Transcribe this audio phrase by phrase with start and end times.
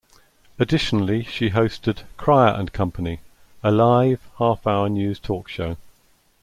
[0.57, 3.19] Additionally, she hosted "Crier and Company",
[3.61, 5.77] a live, half-hour news talk show.